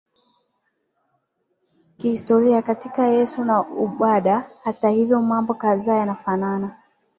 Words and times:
kihistoria 1.97 2.61
kati 2.61 3.01
ya 3.01 3.07
Yesu 3.07 3.43
na 3.43 3.61
Ubuddha 3.61 4.43
Hata 4.63 4.89
hivyo 4.89 5.21
mambo 5.21 5.53
kadhaa 5.53 5.95
yanafanana 5.95 6.77